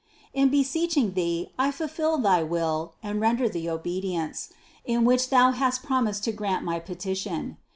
[0.33, 4.49] In beseeching Thee I fulfill thy will and render the obe dience,
[4.83, 7.57] in which Thou hast promised to grant my pe tition.